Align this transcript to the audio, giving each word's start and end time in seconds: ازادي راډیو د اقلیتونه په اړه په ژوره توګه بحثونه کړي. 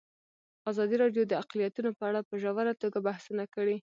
ازادي 0.71 0.95
راډیو 1.03 1.23
د 1.27 1.33
اقلیتونه 1.43 1.89
په 1.97 2.03
اړه 2.09 2.21
په 2.29 2.33
ژوره 2.41 2.73
توګه 2.81 2.97
بحثونه 3.07 3.43
کړي. 3.55 3.77